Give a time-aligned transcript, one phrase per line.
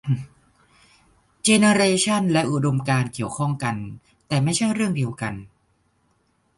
[1.41, 3.75] เจเนเรชันและอุดมการณ์เกี่ยวข้องกัน
[4.27, 5.33] แต่ไม่ใช่เรื่องเดียวกัน